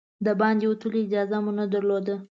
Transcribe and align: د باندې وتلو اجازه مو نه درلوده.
د 0.25 0.27
باندې 0.39 0.65
وتلو 0.67 0.97
اجازه 1.05 1.37
مو 1.43 1.51
نه 1.59 1.65
درلوده. 1.73 2.15